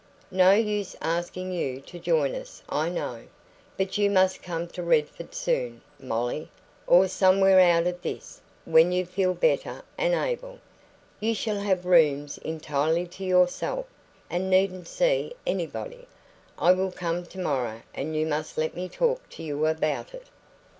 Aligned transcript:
No 0.31 0.53
use 0.53 0.95
asking 0.99 1.51
you 1.51 1.79
to 1.81 1.99
join 1.99 2.33
us, 2.33 2.63
I 2.67 2.89
know. 2.89 3.25
But 3.77 3.99
you 3.99 4.09
must 4.09 4.41
come 4.41 4.67
to 4.69 4.81
Redford 4.81 5.35
soon, 5.35 5.83
Molly 5.99 6.49
or 6.87 7.07
somewhere 7.07 7.59
out 7.59 7.85
of 7.85 8.01
this 8.01 8.41
when 8.65 8.91
you 8.91 9.05
feel 9.05 9.35
better 9.35 9.83
and 9.99 10.15
able. 10.15 10.57
You 11.19 11.35
shall 11.35 11.59
have 11.59 11.85
rooms 11.85 12.39
entirely 12.39 13.05
to 13.09 13.23
yourself, 13.23 13.85
and 14.27 14.49
needn't 14.49 14.87
see 14.87 15.33
anybody. 15.45 16.07
I 16.57 16.71
will 16.71 16.89
come 16.91 17.23
tomorrow, 17.23 17.83
and 17.93 18.15
you 18.15 18.25
must 18.25 18.57
let 18.57 18.73
me 18.75 18.89
talk 18.89 19.29
to 19.29 19.43
you 19.43 19.67
about 19.67 20.15
it." 20.15 20.25